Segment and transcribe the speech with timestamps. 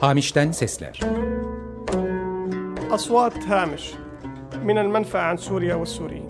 [0.00, 1.00] Hamiş'ten sesler.
[2.96, 3.84] أصوات هامش
[4.68, 6.28] من المنفى عن سوريا والسوريين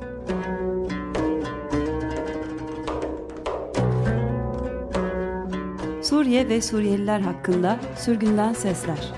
[6.02, 9.12] Suriye ve Suriyeliler hakkında sürgünden sesler.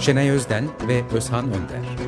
[0.00, 1.99] Şenay Özden ve Özhan Önder.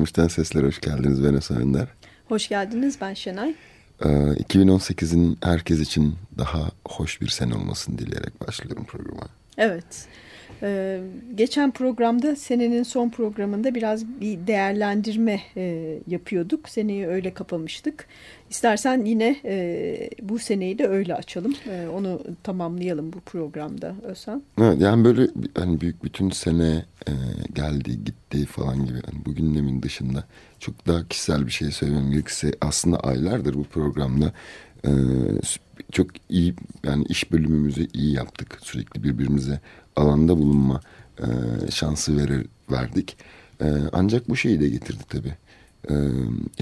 [0.00, 1.88] Hamiş'ten Sesler hoş geldiniz ben Özhan Önder.
[2.28, 3.54] Hoş geldiniz ben Şenay.
[4.04, 9.22] Ee, 2018'in herkes için daha hoş bir sene olmasını dileyerek başlıyorum programa.
[9.58, 10.08] Evet.
[10.62, 11.00] Ee,
[11.34, 16.68] geçen programda senenin son programında biraz bir değerlendirme e, yapıyorduk.
[16.68, 18.06] Seneyi öyle kapamıştık.
[18.50, 21.54] İstersen yine e, bu seneyi de öyle açalım.
[21.70, 24.42] E, onu tamamlayalım bu programda Özhan.
[24.60, 27.12] Evet, yani böyle hani büyük bütün sene e,
[27.54, 28.94] geldi gitti falan gibi.
[28.94, 30.24] Yani bu gündemin dışında
[30.58, 34.32] çok daha kişisel bir şey söylemem gerekirse aslında aylardır bu programda
[34.84, 34.90] e,
[35.92, 38.58] çok iyi yani iş bölümümüzü iyi yaptık.
[38.62, 39.60] Sürekli birbirimize
[39.96, 40.80] alanda bulunma
[41.18, 41.26] e,
[41.70, 43.16] şansı verir, verdik.
[43.60, 45.34] E, ancak bu şeyi de getirdi tabii.
[45.90, 45.94] E,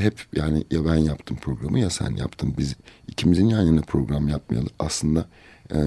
[0.03, 2.55] hep yani ya ben yaptım programı ya sen yaptın.
[2.59, 2.77] Biz
[3.09, 5.29] ikimizin yan yana program yapmayalı aslında
[5.75, 5.79] e,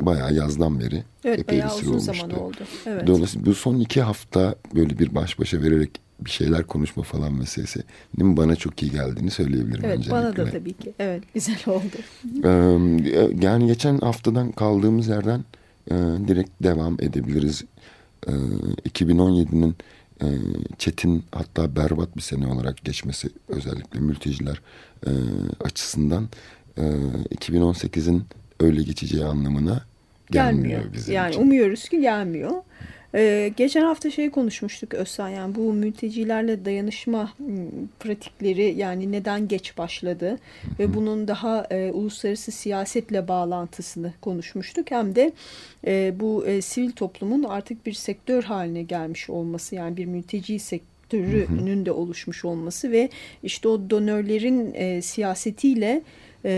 [0.00, 2.14] bayağı yazdan beri evet, epey bayağı bir uzun olmuştu.
[2.14, 2.56] zaman oldu.
[2.86, 3.06] Evet.
[3.06, 7.82] Dolayısıyla bu son iki hafta böyle bir baş başa vererek bir şeyler konuşma falan meselesi
[8.14, 9.84] bana çok iyi geldiğini söyleyebilirim.
[9.84, 10.12] Evet öncelikle.
[10.12, 10.92] bana da tabii ki.
[10.98, 11.96] Evet güzel oldu.
[12.44, 15.44] Ee, yani geçen haftadan kaldığımız yerden
[15.90, 15.94] e,
[16.28, 17.64] direkt devam edebiliriz.
[18.26, 18.32] E,
[18.88, 19.76] 2017'nin
[20.22, 20.26] e,
[20.78, 24.60] çetin hatta berbat bir sene olarak geçmesi özellikle mülteciler
[25.06, 25.10] e,
[25.64, 26.28] açısından
[26.76, 26.82] e,
[27.34, 28.24] 2018'in
[28.60, 29.82] öyle geçeceği anlamına
[30.30, 31.42] gelmiyor, gelmiyor bizim yani için.
[31.42, 32.52] umuyoruz ki gelmiyor.
[33.14, 37.32] Ee, geçen hafta şey konuşmuştuk Özsan yani bu mültecilerle dayanışma
[38.00, 40.38] pratikleri yani neden geç başladı
[40.78, 44.90] ve bunun daha e, uluslararası siyasetle bağlantısını konuşmuştuk.
[44.90, 45.32] Hem de
[45.86, 51.86] e, bu e, sivil toplumun artık bir sektör haline gelmiş olması yani bir mülteci sektörünün
[51.86, 53.08] de oluşmuş olması ve
[53.42, 56.02] işte o donörlerin e, siyasetiyle
[56.44, 56.50] e,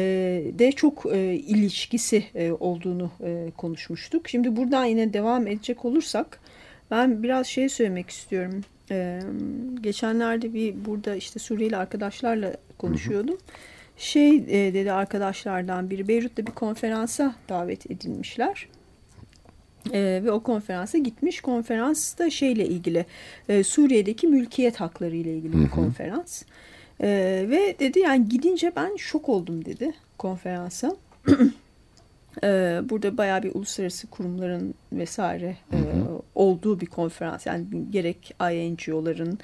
[0.58, 4.28] de çok e, ilişkisi e, olduğunu e, konuşmuştuk.
[4.28, 6.41] Şimdi buradan yine devam edecek olursak
[6.90, 8.60] ben biraz şey söylemek istiyorum.
[8.90, 9.20] E,
[9.80, 13.34] geçenlerde bir burada işte Suriyeli arkadaşlarla konuşuyordum.
[13.34, 14.00] Hı hı.
[14.00, 18.68] Şey e, dedi arkadaşlardan biri Beyrut'ta bir konferansa davet edilmişler.
[19.92, 21.40] Ee, ve o konferansa gitmiş.
[21.40, 23.06] Konferansta şeyle ilgili
[23.48, 26.42] e, Suriye'deki mülkiyet hakları ile ilgili bir konferans.
[27.00, 30.96] Ee, ve dedi yani gidince ben şok oldum dedi konferansa.
[32.44, 35.78] ee, burada bayağı bir uluslararası kurumların vesaire e,
[36.34, 37.46] olduğu bir konferans.
[37.46, 39.38] Yani gerek INGO'ların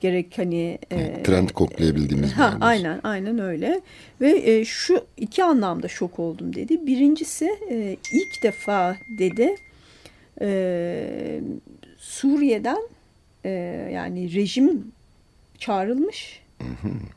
[0.00, 3.80] gerek hani e, trend koklayabildiğimiz ha, aynen aynen öyle.
[4.20, 6.86] Ve e, şu iki anlamda şok oldum dedi.
[6.86, 9.54] Birincisi e, ilk defa dedi
[10.40, 11.40] e,
[11.98, 12.88] Suriye'den
[13.44, 13.50] e,
[13.92, 14.92] yani rejim
[15.58, 16.42] çağrılmış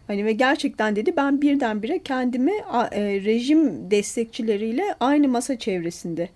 [0.07, 2.51] Hani ve gerçekten dedi ben birdenbire kendimi
[2.91, 6.29] e, rejim destekçileriyle aynı masa çevresinde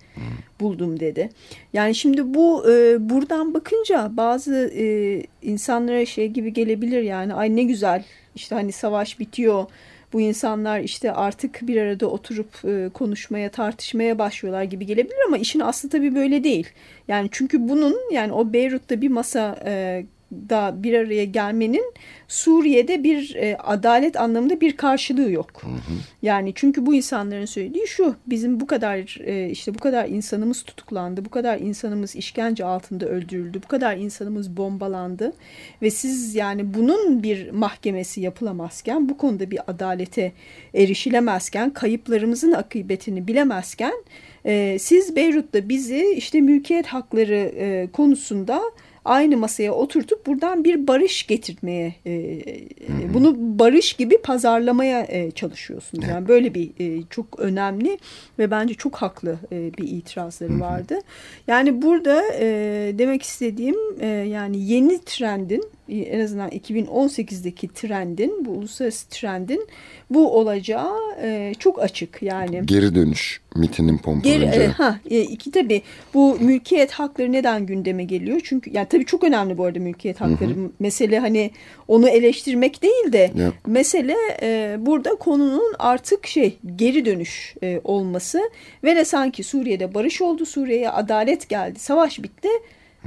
[0.59, 1.29] buldum dedi.
[1.73, 7.63] Yani şimdi bu e, buradan bakınca bazı e, insanlara şey gibi gelebilir yani ay ne
[7.63, 8.03] güzel
[8.35, 9.65] işte hani savaş bitiyor.
[10.13, 15.59] Bu insanlar işte artık bir arada oturup e, konuşmaya, tartışmaya başlıyorlar gibi gelebilir ama işin
[15.59, 16.67] aslı tabii böyle değil.
[17.07, 21.93] Yani çünkü bunun yani o Beyrut'ta bir masa e, da bir araya gelmenin
[22.27, 25.51] Suriye'de bir e, adalet anlamında bir karşılığı yok.
[25.61, 25.97] Hı hı.
[26.21, 31.25] Yani çünkü bu insanların söylediği şu bizim bu kadar e, işte bu kadar insanımız tutuklandı,
[31.25, 35.33] bu kadar insanımız işkence altında öldürüldü, bu kadar insanımız bombalandı
[35.81, 40.31] ve siz yani bunun bir mahkemesi yapılamazken bu konuda bir adalete
[40.73, 43.93] erişilemezken kayıplarımızın akıbetini bilemezken
[44.45, 48.61] e, siz Beyrut'ta bizi işte mülkiyet hakları e, konusunda
[49.07, 52.11] aynı masaya oturtup buradan bir barış getirmeye, e,
[52.87, 53.13] hı.
[53.13, 56.07] bunu barış gibi pazarlamaya e, çalışıyorsunuz.
[56.07, 57.97] Yani böyle bir e, çok önemli
[58.39, 60.59] ve bence çok haklı e, bir itirazları hı.
[60.59, 60.99] vardı.
[61.47, 62.45] Yani burada e,
[62.97, 69.67] demek istediğim e, yani yeni trendin en azından 2018'deki trendin, bu uluslararası trendin
[70.09, 72.61] bu olacağı e, çok açık yani.
[72.65, 74.51] Geri dönüş mitinin pompalayacağı.
[74.51, 75.81] Geri, e, ha, e, iki tabii
[76.13, 78.41] bu mülkiyet hakları neden gündeme geliyor?
[78.43, 80.49] Çünkü yani tabii çok önemli bu arada mülkiyet hakları.
[80.49, 80.71] Hı hı.
[80.79, 81.51] Mesele hani
[81.87, 83.53] onu eleştirmek değil de ya.
[83.67, 88.41] mesele e, burada konunun artık şey geri dönüş e, olması
[88.83, 92.49] ve de sanki Suriye'de barış oldu, Suriye'ye adalet geldi, savaş bitti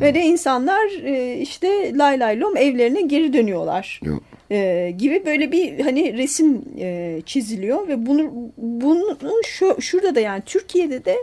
[0.00, 4.00] Ve de insanlar e, işte lay lay lom evlerine geri dönüyorlar.
[4.04, 4.22] Yok.
[4.50, 10.42] E, gibi böyle bir hani resim e, çiziliyor ve bunu bunun şu şurada da yani
[10.46, 11.16] Türkiye'de de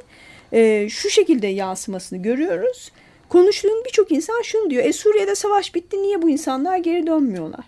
[0.51, 2.91] e, şu şekilde yansımasını görüyoruz.
[3.29, 4.85] Konuştuğum birçok insan şunu diyor.
[4.85, 7.65] E Suriye'de savaş bitti niye bu insanlar geri dönmüyorlar?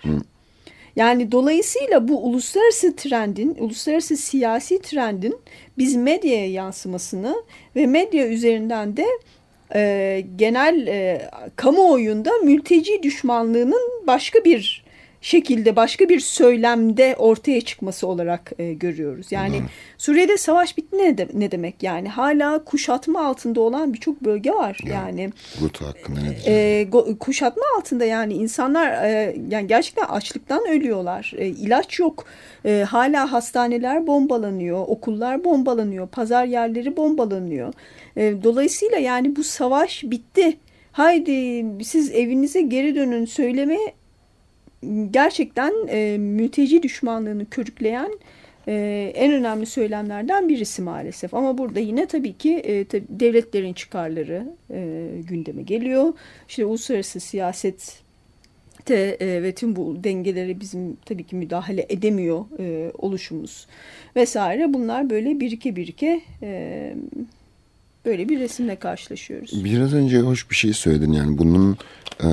[0.96, 5.38] Yani dolayısıyla bu uluslararası trendin, uluslararası siyasi trendin
[5.78, 7.44] biz medyaya yansımasını
[7.76, 9.06] ve medya üzerinden de
[9.76, 14.84] e, genel e, kamuoyunda mülteci düşmanlığının başka bir
[15.22, 19.32] şekilde başka bir söylemde ortaya çıkması olarak e, görüyoruz.
[19.32, 19.66] Yani hmm.
[19.98, 24.78] Suriye'de savaş bitti ne, de, ne demek yani hala kuşatma altında olan birçok bölge var
[24.86, 25.30] ya, yani.
[25.62, 26.38] Gut hakkında ne?
[26.46, 26.90] E,
[27.20, 31.34] kuşatma altında yani insanlar e, yani gerçekten açlıktan ölüyorlar.
[31.38, 32.26] E, ilaç yok.
[32.66, 37.74] E, hala hastaneler bombalanıyor, okullar bombalanıyor, pazar yerleri bombalanıyor.
[38.18, 40.58] E, dolayısıyla yani bu savaş bitti.
[40.92, 43.78] Haydi siz evinize geri dönün söyleme
[45.12, 48.12] gerçekten e, mülteci düşmanlığını körükleyen
[48.68, 51.34] e, en önemli söylemlerden birisi maalesef.
[51.34, 56.14] Ama burada yine tabii ki e, tabii devletlerin çıkarları e, gündeme geliyor.
[56.48, 58.02] İşte uluslararası siyaset
[58.88, 63.68] de, e, ve tüm bu dengelere bizim tabii ki müdahale edemiyor e, oluşumuz
[64.16, 64.74] vesaire.
[64.74, 66.94] Bunlar böyle birike birike e,
[68.10, 69.64] böyle bir resimle karşılaşıyoruz.
[69.64, 71.78] Biraz önce hoş bir şey söyledin yani bunun
[72.24, 72.28] e,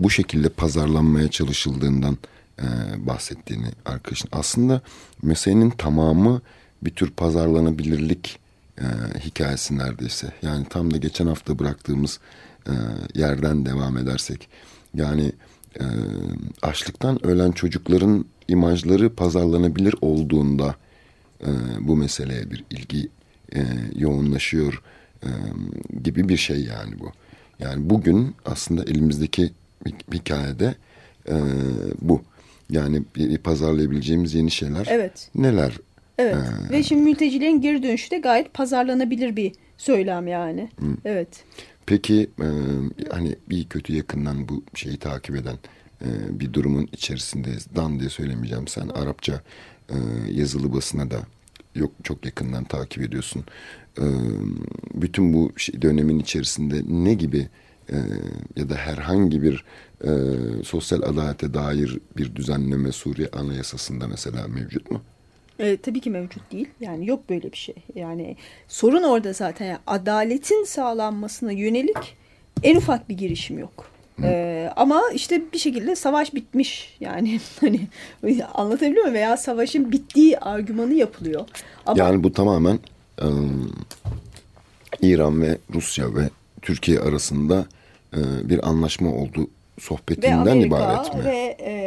[0.00, 2.18] bu şekilde pazarlanmaya çalışıldığından
[2.58, 2.66] e,
[3.06, 4.28] bahsettiğini arkadaşın.
[4.32, 4.80] Aslında
[5.22, 6.42] meselenin tamamı
[6.82, 8.38] bir tür pazarlanabilirlik
[8.78, 8.84] e,
[9.20, 10.32] hikayesi neredeyse.
[10.42, 12.20] Yani tam da geçen hafta bıraktığımız
[12.66, 12.72] e,
[13.14, 14.48] yerden devam edersek.
[14.94, 15.32] Yani
[15.80, 15.84] e,
[16.62, 20.74] açlıktan ölen çocukların imajları pazarlanabilir olduğunda
[21.40, 21.50] e,
[21.80, 23.08] bu meseleye bir ilgi
[23.56, 23.60] e,
[23.96, 24.82] yoğunlaşıyor
[25.24, 25.30] e,
[26.02, 27.12] gibi bir şey yani bu.
[27.58, 29.52] Yani bugün aslında elimizdeki
[30.12, 30.74] hikayede
[31.28, 31.34] e,
[32.00, 32.22] bu.
[32.70, 33.02] Yani
[33.44, 35.30] pazarlayabileceğimiz yeni şeyler evet.
[35.34, 35.72] neler?
[36.18, 40.68] Evet ee, ve şimdi mültecilerin geri dönüşü de gayet pazarlanabilir bir söylem yani.
[40.80, 40.86] Hı.
[41.04, 41.44] Evet.
[41.86, 42.48] Peki e,
[43.10, 45.56] hani bir kötü yakından bu şeyi takip eden
[46.02, 47.66] e, bir durumun içerisindeyiz.
[47.76, 48.68] Dan diye söylemeyeceğim.
[48.68, 49.40] Sen Arapça
[49.88, 49.96] e,
[50.30, 51.16] yazılı basına da
[51.74, 53.44] yok çok yakından takip ediyorsun.
[53.98, 54.04] E,
[54.94, 57.48] bütün bu dönemin içerisinde ne gibi
[57.90, 57.96] e,
[58.56, 59.64] ya da herhangi bir
[60.04, 60.10] e,
[60.64, 65.02] sosyal adalete dair bir düzenleme Suriye Anayasası'nda mesela mevcut mu?
[65.58, 66.68] E, tabii ki mevcut değil.
[66.80, 67.74] Yani yok böyle bir şey.
[67.94, 68.36] Yani
[68.68, 69.66] sorun orada zaten.
[69.66, 72.16] Yani adaletin sağlanmasına yönelik
[72.62, 73.93] en ufak bir girişim yok.
[74.22, 77.80] Ee, ama işte bir şekilde savaş bitmiş yani hani
[78.54, 81.44] anlatabiliyor muyum veya savaşın bittiği argümanı yapılıyor.
[81.86, 82.78] Ama, yani bu tamamen
[83.22, 83.26] e,
[85.02, 86.30] İran ve Rusya ve
[86.62, 87.66] Türkiye arasında
[88.16, 89.50] e, bir anlaşma oldu
[89.80, 91.24] sohbetinden ve Amerika ibaret mi?
[91.24, 91.83] Ve e,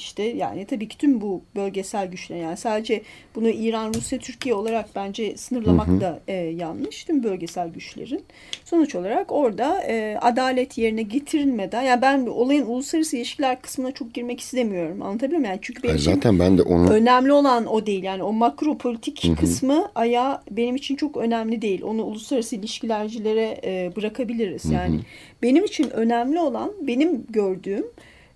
[0.00, 3.02] işte yani tabii ki tüm bu bölgesel güçler yani sadece
[3.34, 6.00] bunu İran, Rusya, Türkiye olarak bence sınırlamak hı hı.
[6.00, 7.04] da e, yanlış.
[7.04, 8.22] Tüm bölgesel güçlerin.
[8.64, 14.40] Sonuç olarak orada e, adalet yerine getirilmeden yani ben olayın uluslararası ilişkiler kısmına çok girmek
[14.40, 15.02] istemiyorum.
[15.02, 15.50] Anlatabiliyor muyum?
[15.50, 18.02] Yani çünkü benim zaten ben de onu önemli olan o değil.
[18.02, 19.36] Yani o makro politik hı hı.
[19.36, 21.82] kısmı aya benim için çok önemli değil.
[21.82, 24.64] Onu uluslararası ilişkilercilere e, bırakabiliriz.
[24.64, 25.02] Yani hı hı.
[25.42, 27.84] benim için önemli olan benim gördüğüm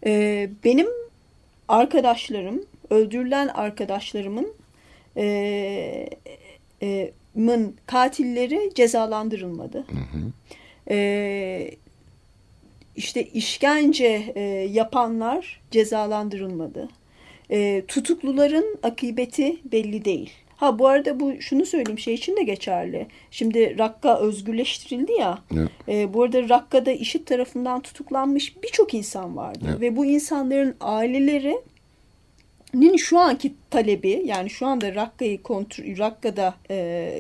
[0.07, 0.87] e, benim
[1.69, 4.55] arkadaşlarım, öldürülen arkadaşlarımın
[5.17, 6.09] e,
[6.83, 9.79] e, mın katilleri cezalandırılmadı.
[9.79, 10.33] Hı hı.
[10.91, 11.71] E,
[12.97, 14.41] işte işkence e,
[14.73, 16.89] yapanlar cezalandırılmadı.
[17.51, 20.31] E, tutukluların akıbeti belli değil.
[20.65, 23.07] Ha bu arada bu şunu söyleyeyim şey için de geçerli.
[23.31, 25.39] Şimdi Rakka özgürleştirildi ya.
[25.55, 25.71] Evet.
[25.89, 29.67] E, bu arada Rakka'da işit tarafından tutuklanmış birçok insan vardı.
[29.69, 29.81] Evet.
[29.81, 31.57] Ve bu insanların aileleri
[32.75, 36.77] Nin şu anki talebi yani şu anda Rakka'yı kontrol Rakka'da e,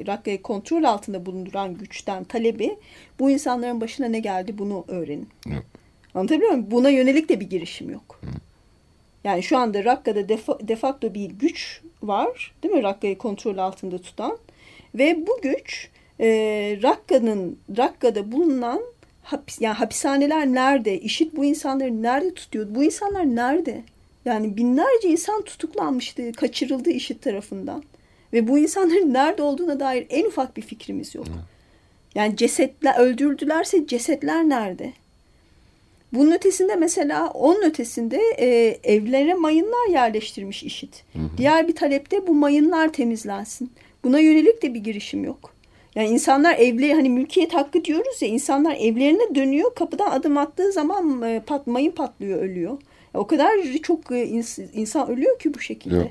[0.06, 2.76] Rakka'yı kontrol altında bulunduran güçten talebi
[3.18, 5.28] bu insanların başına ne geldi bunu öğrenin.
[5.48, 5.64] Evet.
[6.14, 6.70] Anlatabiliyor muyum?
[6.70, 8.20] Buna yönelik de bir girişim yok.
[8.20, 8.26] Hı.
[9.24, 10.28] Yani şu anda Rakka'da
[10.68, 12.52] de facto bir güç var.
[12.62, 12.82] Değil mi?
[12.82, 14.38] Rakka'yı kontrol altında tutan.
[14.94, 15.88] Ve bu güç
[16.20, 16.28] e,
[16.82, 18.80] Rakka'nın Rakka'da bulunan
[19.22, 21.00] hapis, yani hapishaneler nerede?
[21.00, 22.66] İşit bu insanları nerede tutuyor?
[22.70, 23.82] Bu insanlar nerede?
[24.24, 27.82] Yani binlerce insan tutuklanmıştı, kaçırıldı işit tarafından.
[28.32, 31.26] Ve bu insanların nerede olduğuna dair en ufak bir fikrimiz yok.
[32.14, 34.92] Yani cesetler öldürdülerse cesetler nerede?
[36.14, 41.04] Bunun ötesinde mesela onun ötesinde e, evlere mayınlar yerleştirmiş işit.
[41.12, 41.38] Hı hı.
[41.38, 43.72] Diğer bir talepte bu mayınlar temizlensin.
[44.04, 45.54] Buna yönelik de bir girişim yok.
[45.94, 51.22] Yani insanlar evleri hani mülkiyet hakkı diyoruz ya insanlar evlerine dönüyor kapıdan adım attığı zaman
[51.22, 52.78] e, pat, mayın patlıyor ölüyor.
[53.14, 53.50] O kadar
[53.82, 54.24] çok e,
[54.74, 55.96] insan ölüyor ki bu şekilde.
[55.96, 56.10] Yok.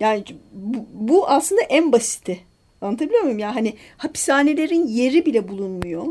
[0.00, 2.40] Yani bu, bu aslında en basiti.
[2.80, 3.38] Anlatabiliyor muyum?
[3.38, 6.04] Yani hani hapishanelerin yeri bile bulunmuyor.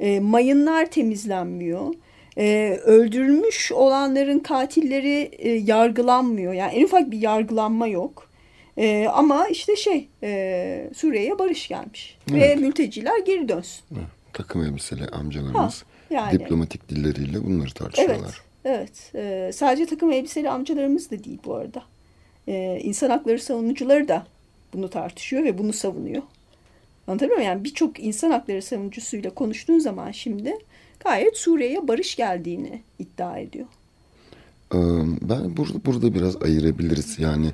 [0.00, 1.94] E, mayınlar temizlenmiyor.
[2.38, 6.52] E, öldürülmüş olanların katilleri e, yargılanmıyor.
[6.52, 8.28] Yani en ufak bir yargılanma yok.
[8.76, 12.18] E, ama işte şey e, Suriye'ye barış gelmiş.
[12.30, 12.42] Evet.
[12.42, 13.84] Ve mülteciler geri dönsün.
[13.92, 14.06] Evet.
[14.32, 16.32] Takım elbiseli amcalarımız ha, yani.
[16.32, 18.40] diplomatik dilleriyle bunları tartışıyorlar.
[18.64, 19.10] Evet.
[19.14, 19.24] evet.
[19.48, 21.82] E, sadece takım elbiseli amcalarımız da değil bu arada.
[22.48, 24.26] E, insan hakları savunucuları da
[24.72, 26.22] bunu tartışıyor ve bunu savunuyor.
[27.06, 27.52] Anlatabiliyor muyum?
[27.52, 30.58] Yani birçok insan hakları savunucusuyla konuştuğun zaman şimdi
[31.04, 33.66] gayet Suriye'ye barış geldiğini iddia ediyor.
[35.22, 37.18] Ben burada, burada biraz ayırabiliriz.
[37.18, 37.52] Yani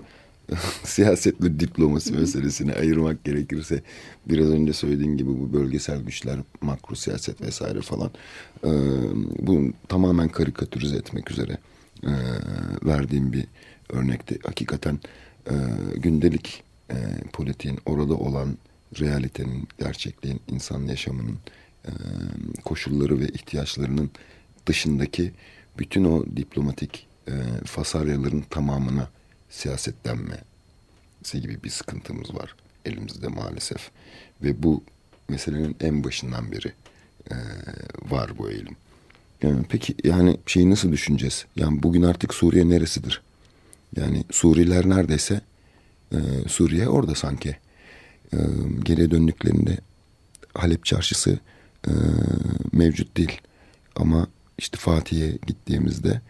[0.85, 3.83] siyasetle diplomasi meselesini ayırmak gerekirse
[4.29, 8.11] biraz önce söylediğin gibi bu bölgesel güçler, makro siyaset vesaire falan
[9.39, 11.59] bu tamamen karikatürize etmek üzere
[12.85, 13.45] verdiğim bir
[13.89, 14.99] örnekte hakikaten
[15.97, 16.63] gündelik
[17.33, 18.59] politiğin orada olan
[19.01, 21.39] realitenin, gerçekliğin, insan yaşamının
[22.65, 24.11] koşulları ve ihtiyaçlarının
[24.67, 25.33] dışındaki
[25.79, 27.07] bütün o diplomatik
[27.65, 29.09] fasaryaların tamamına
[29.51, 32.55] siyasetlenmesi gibi bir sıkıntımız var
[32.89, 33.91] elimizde maalesef.
[34.43, 34.83] Ve bu
[35.29, 36.73] meselenin en başından beri
[37.31, 37.37] e,
[38.03, 38.77] var bu eğilim.
[39.43, 41.47] Yani peki yani şeyi nasıl düşüneceğiz?
[41.57, 43.23] Yani bugün artık Suriye neresidir?
[43.97, 45.41] Yani Suriyeliler neredeyse
[46.13, 46.19] e,
[46.49, 47.57] Suriye orada sanki.
[48.33, 48.37] E,
[48.85, 49.79] geriye döndüklerinde
[50.55, 51.39] Halep çarşısı
[51.87, 51.93] e,
[52.73, 53.41] mevcut değil.
[53.97, 54.27] Ama
[54.59, 56.21] işte Fatih'e gittiğimizde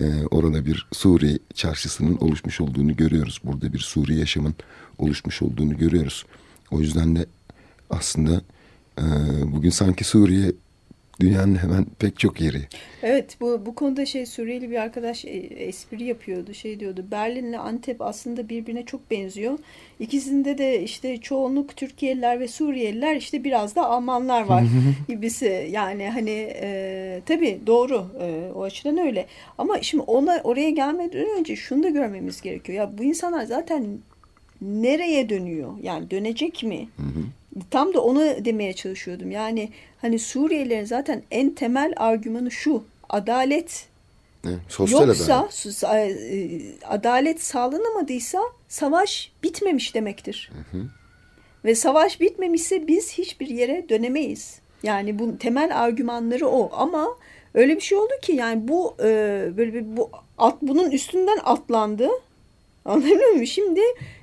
[0.00, 3.40] e, orada bir Suriye çarşısının oluşmuş olduğunu görüyoruz.
[3.44, 4.54] Burada bir Suriye yaşamın
[4.98, 6.24] oluşmuş olduğunu görüyoruz.
[6.70, 7.26] O yüzden de
[7.90, 8.42] aslında
[8.98, 9.04] e,
[9.52, 10.52] bugün sanki Suriye
[11.20, 12.62] dünyanın hemen pek çok yeri.
[13.02, 16.54] Evet bu bu konuda şey Suriyeli bir arkadaş e, espri yapıyordu.
[16.54, 17.04] Şey diyordu.
[17.10, 19.58] Berlin'le Antep aslında birbirine çok benziyor.
[20.00, 24.64] İkisinde de işte çoğunluk Türkiye'liler ve Suriyeliler işte biraz da Almanlar var
[25.08, 25.68] gibisi.
[25.70, 29.26] Yani hani e, tabii doğru e, o açıdan öyle.
[29.58, 32.78] Ama şimdi ona oraya gelmeden önce şunu da görmemiz gerekiyor.
[32.78, 33.98] Ya bu insanlar zaten
[34.62, 35.72] nereye dönüyor?
[35.82, 36.88] Yani dönecek mi?
[36.96, 37.24] Hı hı.
[37.70, 39.30] Tam da onu demeye çalışıyordum.
[39.30, 42.84] Yani hani Suriyelilerin zaten en temel argümanı şu.
[43.08, 43.88] Adalet
[44.68, 45.48] sosyal yoksa
[45.88, 46.20] adalet.
[46.20, 50.50] E, adalet sağlanamadıysa savaş bitmemiş demektir.
[50.52, 50.82] Hı hı.
[51.64, 54.60] Ve savaş bitmemişse biz hiçbir yere dönemeyiz.
[54.82, 57.08] Yani bu temel argümanları o ama
[57.54, 59.04] öyle bir şey oldu ki yani bu e,
[59.56, 62.08] böyle bir bu at bunun üstünden atlandı.
[62.88, 63.46] Anladın mı?
[63.46, 63.80] Şimdi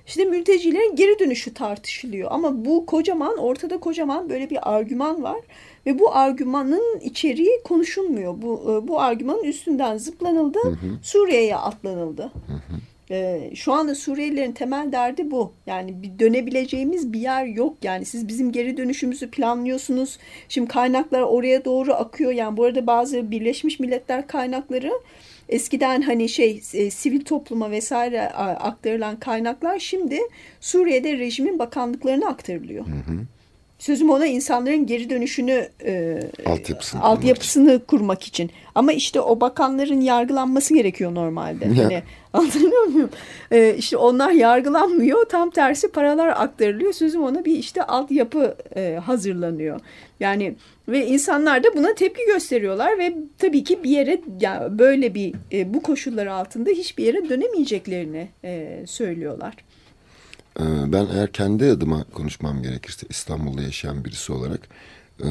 [0.07, 2.31] işte mültecilerin geri dönüşü tartışılıyor.
[2.31, 5.39] Ama bu kocaman ortada kocaman böyle bir argüman var.
[5.85, 8.41] Ve bu argümanın içeriği konuşulmuyor.
[8.41, 10.59] Bu, e, bu argümanın üstünden zıplanıldı.
[11.01, 12.23] Suriye'ye atlanıldı.
[12.23, 12.79] Hı hı.
[13.11, 15.53] Ee, şu anda Suriyelilerin temel derdi bu.
[15.65, 17.77] Yani bir dönebileceğimiz bir yer yok.
[17.83, 20.17] Yani siz bizim geri dönüşümüzü planlıyorsunuz.
[20.49, 22.31] Şimdi kaynaklar oraya doğru akıyor.
[22.31, 24.91] Yani bu arada bazı Birleşmiş Milletler kaynakları
[25.49, 30.19] eskiden hani şey e, sivil topluma vesaire aktarılan kaynaklar şimdi
[30.59, 32.85] Suriye'de rejimin bakanlıklarına aktarılıyor.
[32.85, 33.25] Hı hı.
[33.85, 37.87] Sözüm ona insanların geri dönüşünü e, altyapısını, altyapısını kurmak, için.
[37.87, 38.51] kurmak için.
[38.75, 41.65] Ama işte o bakanların yargılanması gerekiyor normalde.
[41.65, 41.83] Ya.
[41.83, 43.09] Hani anlatabiliyor muyum?
[43.51, 45.25] E, işte onlar yargılanmıyor.
[45.25, 46.93] Tam tersi paralar aktarılıyor.
[46.93, 49.79] Sözüm ona bir işte altyapı e, hazırlanıyor.
[50.19, 50.55] Yani
[50.87, 55.73] ve insanlar da buna tepki gösteriyorlar ve tabii ki bir yere yani böyle bir e,
[55.73, 59.53] bu koşullar altında hiçbir yere dönemeyeceklerini e, söylüyorlar.
[60.59, 64.67] Ee, ben eğer kendi adıma konuşmam gerekirse İstanbul'da yaşayan birisi olarak
[65.23, 65.29] e,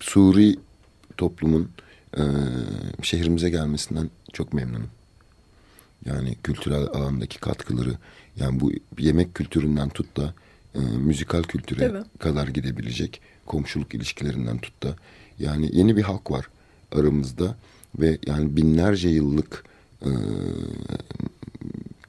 [0.00, 0.56] Suri
[1.16, 1.70] toplumun
[2.16, 2.22] e,
[3.02, 4.90] şehrimize gelmesinden çok memnunum.
[6.04, 7.94] Yani kültürel alandaki katkıları
[8.36, 10.34] yani bu yemek kültüründen tut da
[10.74, 12.04] e, müzikal kültüre Tabii.
[12.18, 14.96] kadar gidebilecek komşuluk ilişkilerinden tut da
[15.38, 16.46] yani yeni bir halk var
[16.92, 17.56] aramızda
[17.98, 19.64] ve yani binlerce yıllık
[20.02, 20.10] e,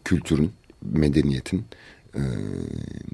[0.03, 1.65] kültürün medeniyetin
[2.15, 2.21] e,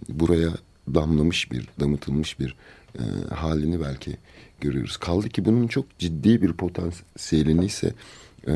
[0.09, 0.49] buraya
[0.93, 2.55] damlamış bir, damıtılmış bir
[2.99, 3.03] e,
[3.35, 4.17] halini belki
[4.61, 4.97] görüyoruz.
[4.97, 7.93] Kaldı ki bunun çok ciddi bir potansiyelini ise
[8.47, 8.53] e,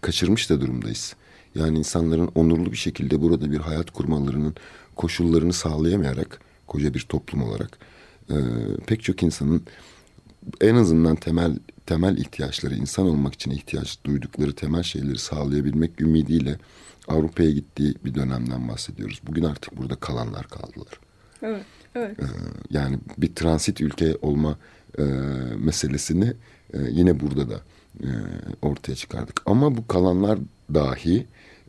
[0.00, 1.16] kaçırmış da durumdayız.
[1.54, 4.54] Yani insanların onurlu bir şekilde burada bir hayat kurmalarının
[4.96, 7.78] koşullarını sağlayamayarak koca bir toplum olarak
[8.30, 8.36] e,
[8.86, 9.62] pek çok insanın
[10.60, 16.58] en azından temel temel ihtiyaçları insan olmak için ihtiyaç duydukları temel şeyleri sağlayabilmek ümidiyle
[17.08, 19.20] Avrupa'ya gittiği bir dönemden bahsediyoruz.
[19.26, 21.00] Bugün artık burada kalanlar kaldılar.
[21.42, 21.62] Evet.
[21.94, 22.20] Evet.
[22.20, 22.24] E,
[22.70, 24.58] yani bir transit ülke olma
[24.98, 25.02] e,
[25.58, 26.32] meselesini
[26.74, 27.60] e, yine burada da
[28.02, 28.08] e,
[28.62, 29.42] ortaya çıkardık.
[29.46, 30.38] Ama bu kalanlar
[30.74, 31.26] dahi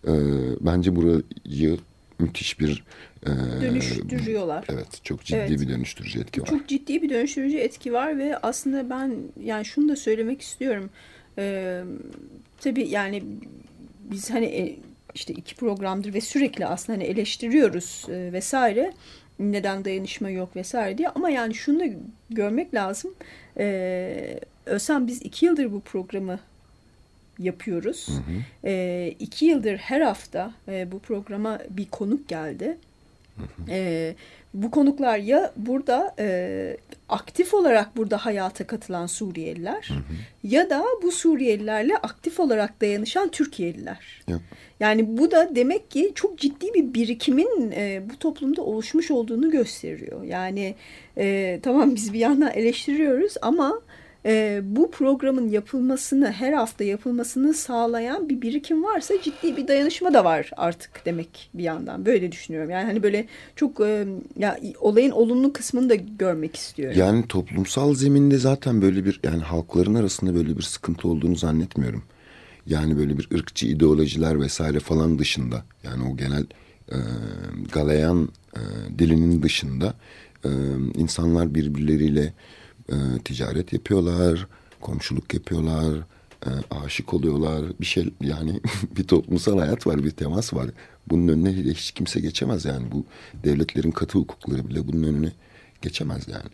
[0.08, 0.13] e,
[0.62, 1.77] bence burayı
[2.19, 2.84] müthiş bir
[3.25, 3.29] e,
[3.62, 4.65] Dönüştürüyorlar.
[4.69, 5.62] Evet, çok ciddi Evet.
[5.62, 6.48] bir dönüştürücü etki var.
[6.48, 10.89] Çok ciddi bir dönüştürücü etki var ve aslında ben yani şunu da söylemek istiyorum.
[11.38, 11.84] Ee,
[12.62, 13.24] tabii yani
[14.12, 14.79] biz hani
[15.15, 18.93] işte iki programdır ve sürekli aslında hani eleştiriyoruz e, vesaire.
[19.39, 21.09] Neden dayanışma yok vesaire diye.
[21.09, 21.83] Ama yani şunu da
[22.29, 23.13] görmek lazım.
[23.57, 26.39] Ee, Özlem biz iki yıldır bu programı
[27.39, 28.09] yapıyoruz.
[28.65, 32.77] Ee, iki yıldır her hafta e, bu programa bir konuk geldi.
[33.69, 34.15] Ee,
[34.53, 36.77] bu konuklar ya burada e,
[37.10, 39.89] aktif olarak burada hayata katılan Suriyeliler
[40.43, 44.24] ya da bu Suriyelilerle aktif olarak dayanışan Türkiye'liler.
[44.27, 44.39] Ya.
[44.79, 50.24] Yani bu da demek ki çok ciddi bir birikimin e, bu toplumda oluşmuş olduğunu gösteriyor.
[50.24, 50.75] Yani
[51.17, 53.81] e, tamam biz bir yandan eleştiriyoruz ama
[54.25, 60.25] e, bu programın yapılmasını her hafta yapılmasını sağlayan bir birikim varsa ciddi bir dayanışma da
[60.25, 62.05] var artık demek bir yandan.
[62.05, 62.69] Böyle düşünüyorum.
[62.69, 64.05] Yani hani böyle çok e,
[64.38, 66.99] ya olayın olumlu kısmını da görmek istiyorum.
[66.99, 72.03] Yani toplumsal zeminde zaten böyle bir yani halkların arasında böyle bir sıkıntı olduğunu zannetmiyorum.
[72.65, 76.45] Yani böyle bir ırkçı ideolojiler vesaire falan dışında yani o genel
[76.91, 76.97] e,
[77.71, 78.61] galayan e,
[78.99, 79.93] dilinin dışında
[80.45, 80.49] e,
[80.95, 82.33] insanlar birbirleriyle
[82.91, 84.48] e, ticaret yapıyorlar,
[84.81, 85.98] komşuluk yapıyorlar,
[86.46, 86.50] e,
[86.86, 87.62] aşık oluyorlar.
[87.79, 88.60] Bir şey yani
[88.98, 90.69] bir toplumsal hayat var, bir temas var.
[91.08, 93.05] Bunun önüne hiç kimse geçemez yani bu
[93.43, 95.31] devletlerin katı hukukları bile bunun önüne
[95.81, 96.50] geçemez yani.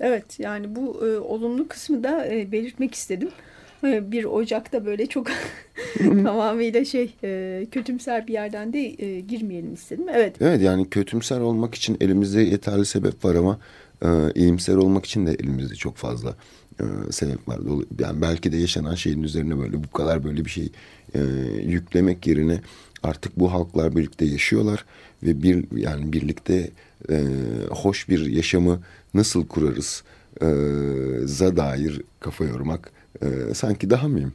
[0.00, 3.30] Evet yani bu e, olumlu kısmı da e, belirtmek istedim.
[3.84, 5.26] E, bir Ocak'ta böyle çok
[5.98, 10.06] tamamıyla şey e, kötümser bir yerden de e, girmeyelim istedim.
[10.12, 10.36] Evet.
[10.40, 13.58] Evet yani kötümser olmak için elimizde yeterli sebep var ama
[14.04, 16.36] e, iyimser olmak için de elimizde çok fazla
[16.80, 17.60] e, sebep var.
[18.00, 20.72] Yani belki de yaşanan şeyin üzerine böyle bu kadar böyle bir şey
[21.14, 21.20] e,
[21.62, 22.60] yüklemek yerine
[23.02, 24.84] artık bu halklar birlikte yaşıyorlar
[25.22, 26.70] ve bir yani birlikte
[27.10, 27.24] e,
[27.70, 28.80] hoş bir yaşamı
[29.14, 30.02] nasıl kurarız
[30.42, 30.46] e,
[31.24, 34.32] za dair kafa yormak e, sanki daha mühim.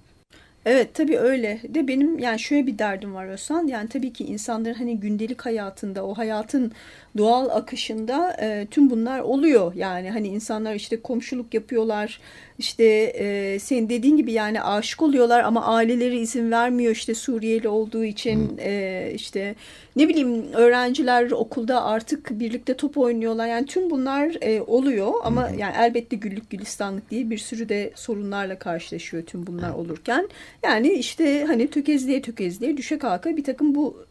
[0.65, 1.59] Evet tabii öyle.
[1.69, 3.67] De benim yani şöyle bir derdim var Özhan.
[3.67, 6.71] Yani tabii ki insanların hani gündelik hayatında o hayatın
[7.17, 9.73] doğal akışında e, tüm bunlar oluyor.
[9.75, 12.19] Yani hani insanlar işte komşuluk yapıyorlar.
[12.59, 12.83] İşte
[13.19, 18.57] e, senin dediğin gibi yani aşık oluyorlar ama aileleri izin vermiyor işte Suriyeli olduğu için
[18.61, 19.55] e, işte
[19.95, 23.47] ne bileyim öğrenciler okulda artık birlikte top oynuyorlar.
[23.47, 28.59] Yani tüm bunlar e, oluyor ama yani elbette güllük gülistanlık değil bir sürü de sorunlarla
[28.59, 30.29] karşılaşıyor tüm bunlar olurken.
[30.63, 34.05] Yani işte hani tökezliğe tökezliğe düşe kalka bir takım bu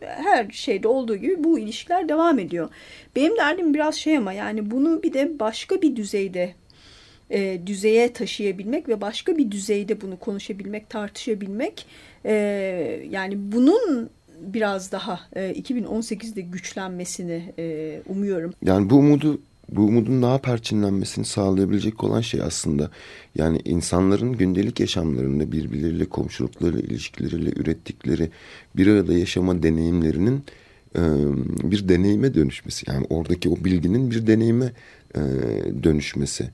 [0.00, 2.68] her şeyde olduğu gibi bu ilişkiler devam ediyor.
[3.16, 6.54] Benim derdim biraz şey ama yani bunu bir de başka bir düzeyde
[7.30, 11.86] e, düzeye taşıyabilmek ve başka bir düzeyde bunu konuşabilmek, tartışabilmek.
[12.24, 12.32] E,
[13.10, 14.10] yani bunun
[14.40, 18.52] biraz daha e, 2018'de güçlenmesini e, umuyorum.
[18.62, 22.90] Yani bu umudu bu umudun daha perçinlenmesini sağlayabilecek olan şey aslında
[23.34, 28.30] yani insanların gündelik yaşamlarında birbirleriyle komşuluklarıyla ilişkileriyle ürettikleri
[28.76, 30.44] bir arada yaşama deneyimlerinin
[30.96, 31.02] e,
[31.70, 34.72] bir deneyime dönüşmesi yani oradaki o bilginin bir deneyime
[35.14, 35.20] e,
[35.82, 36.48] dönüşmesi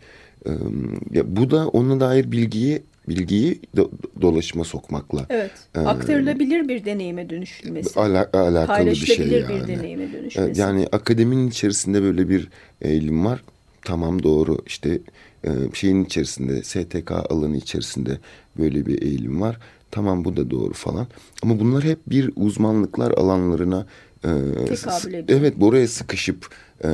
[1.12, 8.00] ya bu da ona dair bilgiyi bilgiyi do- dolaşıma sokmakla Evet, aktarılabilir bir deneyime dönüşülmesi.
[8.00, 9.48] ala- alakalı bir şey yani.
[9.62, 10.60] bir deneyime dönüşmesi.
[10.60, 12.48] Yani akademinin içerisinde böyle bir
[12.80, 13.42] eğilim var.
[13.84, 15.00] Tamam doğru işte
[15.74, 18.18] şeyin içerisinde STK alanı içerisinde
[18.58, 19.58] böyle bir eğilim var.
[19.90, 21.06] Tamam bu da doğru falan.
[21.42, 23.86] Ama bunlar hep bir uzmanlıklar alanlarına
[24.22, 25.40] Tekabül ediyor.
[25.40, 26.48] Evet buraya sıkışıp
[26.84, 26.90] e,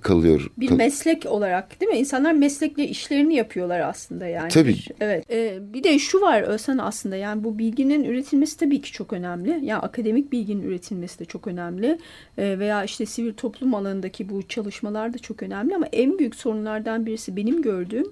[0.00, 0.50] kalıyor.
[0.56, 1.98] bir Kal- meslek olarak değil mi?
[1.98, 4.48] İnsanlar meslekle işlerini yapıyorlar aslında yani.
[4.48, 4.76] Tabii.
[5.00, 5.24] Evet.
[5.30, 9.50] Ee, bir de şu var Özhan aslında yani bu bilginin üretilmesi tabii ki çok önemli.
[9.62, 11.98] Yani akademik bilginin üretilmesi de çok önemli.
[12.38, 17.06] Ee, veya işte sivil toplum alanındaki bu çalışmalar da çok önemli ama en büyük sorunlardan
[17.06, 18.06] birisi benim gördüğüm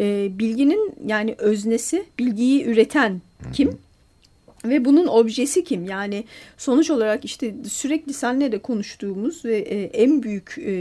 [0.00, 3.20] e, bilginin yani öznesi, bilgiyi üreten
[3.52, 3.70] kim?
[4.64, 5.84] Ve bunun objesi kim?
[5.84, 6.24] Yani
[6.56, 10.72] sonuç olarak işte sürekli seninle de konuştuğumuz ve e, en büyük e,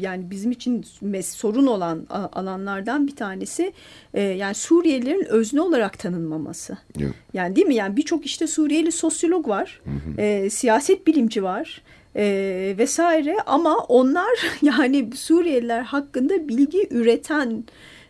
[0.00, 0.84] yani bizim için
[1.22, 3.72] sorun olan alanlardan bir tanesi
[4.14, 6.78] e, yani Suriyelilerin özne olarak tanınmaması.
[6.98, 7.12] Yok.
[7.34, 7.74] Yani değil mi?
[7.74, 9.80] Yani birçok işte Suriyeli sosyolog var,
[10.18, 11.82] e, siyaset bilimci var
[12.16, 17.64] e, vesaire ama onlar yani Suriyeliler hakkında bilgi üreten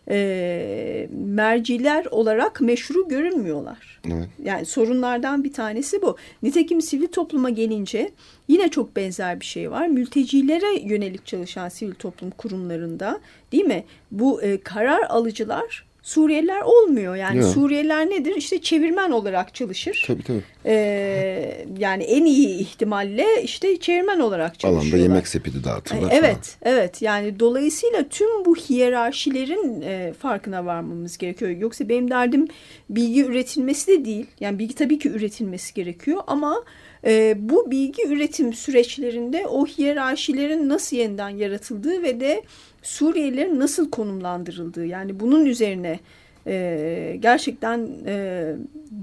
[0.09, 4.01] e, merciler olarak meşru görünmüyorlar.
[4.05, 4.27] Evet.
[4.43, 6.17] Yani sorunlardan bir tanesi bu.
[6.43, 8.11] Nitekim sivil topluma gelince
[8.47, 9.87] yine çok benzer bir şey var.
[9.87, 13.19] Mültecilere yönelik çalışan sivil toplum kurumlarında
[13.51, 13.83] değil mi?
[14.11, 17.15] Bu e, karar alıcılar Suriyeliler olmuyor.
[17.15, 17.53] Yani Yok.
[17.53, 18.35] Suriyeliler nedir?
[18.35, 20.03] İşte çevirmen olarak çalışır.
[20.07, 20.41] Tabii tabii.
[20.65, 24.87] Ee, yani en iyi ihtimalle işte çevirmen olarak çalışıyorlar.
[24.97, 26.75] Alanda yemek sepeti dağıtırlar Evet, falan.
[26.75, 27.01] evet.
[27.01, 31.51] Yani dolayısıyla tüm bu hiyerarşilerin e, farkına varmamız gerekiyor.
[31.51, 32.47] Yoksa benim derdim
[32.89, 34.25] bilgi üretilmesi de değil.
[34.39, 36.63] Yani bilgi tabii ki üretilmesi gerekiyor ama
[37.05, 42.43] e, bu bilgi üretim süreçlerinde o hiyerarşilerin nasıl yeniden yaratıldığı ve de
[42.81, 45.99] Suriyelilerin nasıl konumlandırıldığı yani bunun üzerine
[46.47, 48.45] e, gerçekten e,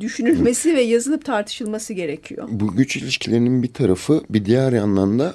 [0.00, 2.48] düşünülmesi ve yazılıp tartışılması gerekiyor.
[2.50, 5.34] Bu güç ilişkilerinin bir tarafı bir diğer yandan da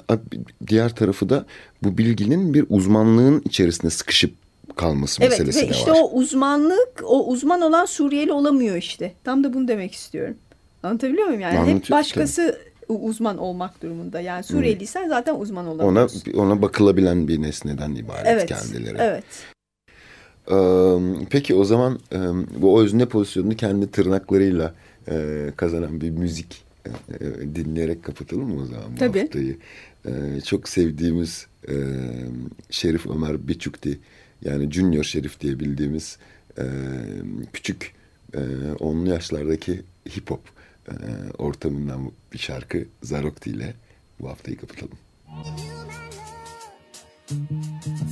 [0.66, 1.46] diğer tarafı da
[1.82, 4.34] bu bilginin bir uzmanlığın içerisinde sıkışıp
[4.76, 5.98] kalması Evet meselesi ve de işte var.
[6.02, 9.12] o uzmanlık, o uzman olan Suriyeli olamıyor işte.
[9.24, 10.36] Tam da bunu demek istiyorum.
[10.82, 11.40] Anlatabiliyor muyum?
[11.40, 14.20] Yani hep Anlatıyorsun başkası uzman olmak durumunda.
[14.20, 16.32] Yani Suriyeliysen zaten uzman Ona olamıyorsun.
[16.32, 18.96] ona bakılabilen bir nesneden ibaret evet, kendileri.
[18.98, 19.24] evet.
[20.50, 20.96] Ee,
[21.30, 21.98] peki o zaman
[22.58, 24.74] bu özne pozisyonunu kendi tırnaklarıyla
[25.08, 26.90] e, kazanan bir müzik e,
[27.54, 29.20] dinleyerek kapatalım mı o zaman bu Tabii.
[29.20, 29.56] haftayı?
[30.06, 31.74] E, çok sevdiğimiz e,
[32.70, 33.98] Şerif Ömer Biçukti
[34.44, 36.18] yani Junior Şerif diye bildiğimiz
[36.58, 36.64] e,
[37.52, 37.92] küçük
[38.34, 38.40] e,
[38.80, 39.80] onlu yaşlardaki
[40.16, 40.40] hip hop
[40.87, 40.93] e,
[41.37, 43.73] ortamından bir şarkı Zarokti ile
[44.19, 44.97] bu haftayı kapatalım.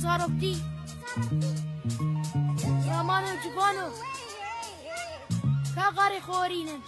[0.02, 0.54] Zarokti
[2.88, 3.86] Ramano Jivano
[5.78, 6.80] كغاري خورينن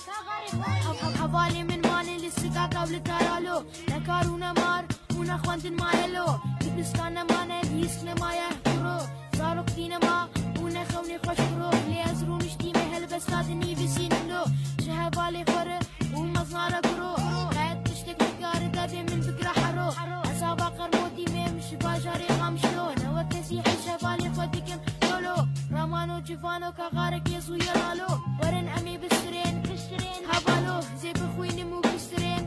[1.20, 4.84] حوالي من مالي للسكا قبل تارالو نكارونا مار
[5.16, 6.26] ونا خوانتن مايلو
[6.60, 8.98] كبستانا مانا بيسكنا مايا كرو
[9.38, 10.28] زاروكتينا ما
[10.65, 11.69] خونه خونی خوش برو.
[11.89, 14.43] لی از رو مشتی مهل بستاد نی بسین لو.
[14.85, 15.69] شه بالی خور
[16.15, 17.11] و مزنار کرو.
[17.55, 19.87] قید تشتک نکار دادی من بکر حرو.
[20.31, 25.35] اصابا قرموتی ممش باجاری غمشلو نو تسیح شبالی خودی کم دولو
[25.71, 28.09] رامانو جفانو کغارک یزو یرالو.
[28.41, 29.61] ورن امی بسترین.
[29.61, 32.43] بسترین هبالو زیب خوینی مو بسترین.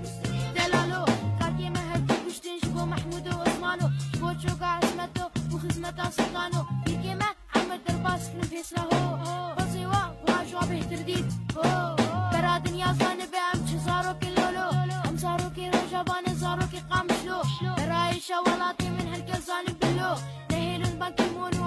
[0.57, 1.05] دلالو.
[1.41, 3.89] قاتی مهل بگشتن شبو محمود و عثمانو.
[4.21, 7.38] بوچو قا عزمتو وخزمتا سلطانو بلکی مه
[7.71, 11.27] مد الباس في الفيس له بصي واقف جوابه ترديد
[12.33, 14.71] برا دنيا زان بامشي صاروا كي لولو.
[15.09, 20.15] ام صاروا كي رجبان صاروا كي قام شلو رايشة ولاتي من هالكل زان بلو.
[20.51, 21.58] نهيل البنك يمونو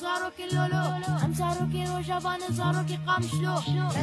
[0.00, 0.84] صاروكي اللولو
[1.24, 3.54] ام صاروكي وجبان صاروكي قامشلو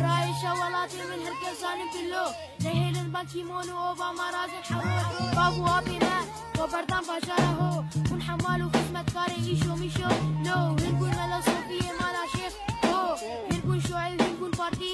[0.06, 2.26] راي شوالاتي من هركزان بلو
[2.64, 5.06] نهيل باكيمون اوبا مراز حروح
[5.36, 6.16] بابو أبينا
[6.60, 10.10] وبردان باشاره من حمال وخصمة كاري إيشو ميشو
[10.46, 12.54] لو هنقول ملا صوفية مالا شيخ
[12.86, 13.16] هو
[13.52, 14.94] هنكون شعي وهنكون باردي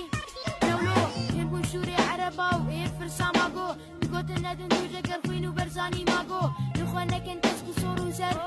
[0.63, 1.01] لو لو
[1.39, 8.01] هنقول شوري عربا وإيه فرصة ماغو نقوت الندن توجه قرفين وبرزاني ماغو نخوانا كنتس بصور
[8.07, 8.37] وزر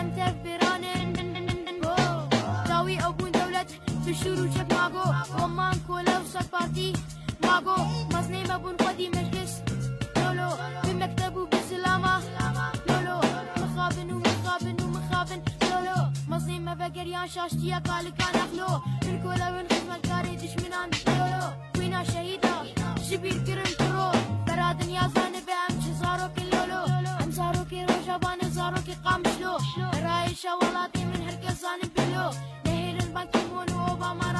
[0.00, 1.17] أنت برانن
[4.08, 5.04] toujours chaque mago.
[5.42, 6.92] On manque لو صار بارتي
[7.42, 7.76] ماغو
[8.12, 9.62] مصني بون قدي مجلس
[10.16, 10.50] لولو
[10.84, 12.22] بمكتب وبسلامة
[12.88, 13.20] لولو
[13.56, 19.66] مخابن ومخابن ومخابن لولو مصني ما بقر يا شاشتيا قال كان اخلو من كل وين
[19.70, 21.46] خدمة كاري دشمنان لولو
[21.78, 22.54] وينا شهيدة
[23.10, 24.10] شبير كرم كرو
[24.46, 26.84] برادن يا زانب امش زارو كل لولو
[27.22, 29.56] ام زارو كي روشا بان زارو كي قام شلو
[30.04, 32.30] رايشة ولاتي من هركز زانب بلو
[33.07, 34.33] نهير البنكي مونو وباما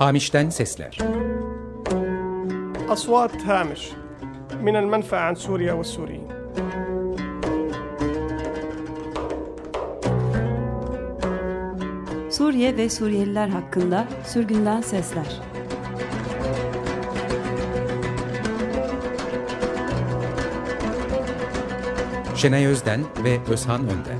[0.00, 0.98] Hamiş'ten sesler.
[2.88, 3.90] Aswat Hamish
[4.62, 6.28] min el menfa an Suriye ve Suriyin.
[12.30, 15.40] Suriye ve Suriyeliler hakkında sürgünden sesler.
[22.36, 24.19] Şenay Özden ve Özhan Önder.